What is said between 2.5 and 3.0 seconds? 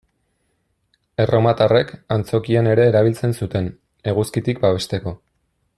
ere